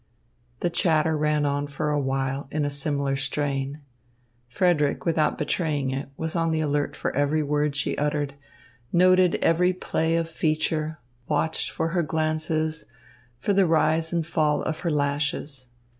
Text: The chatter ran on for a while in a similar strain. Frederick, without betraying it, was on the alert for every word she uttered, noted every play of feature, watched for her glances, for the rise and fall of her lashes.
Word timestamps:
The 0.61 0.71
chatter 0.71 1.15
ran 1.15 1.45
on 1.45 1.67
for 1.67 1.91
a 1.91 1.99
while 1.99 2.47
in 2.49 2.65
a 2.65 2.71
similar 2.71 3.15
strain. 3.15 3.81
Frederick, 4.47 5.05
without 5.05 5.37
betraying 5.37 5.91
it, 5.91 6.09
was 6.17 6.35
on 6.35 6.49
the 6.49 6.59
alert 6.59 6.95
for 6.95 7.15
every 7.15 7.43
word 7.43 7.75
she 7.75 7.95
uttered, 7.99 8.33
noted 8.91 9.35
every 9.43 9.73
play 9.73 10.15
of 10.15 10.27
feature, 10.27 10.97
watched 11.27 11.69
for 11.69 11.89
her 11.89 12.01
glances, 12.01 12.87
for 13.37 13.53
the 13.53 13.67
rise 13.67 14.11
and 14.11 14.25
fall 14.25 14.63
of 14.63 14.79
her 14.79 14.89
lashes. 14.89 15.69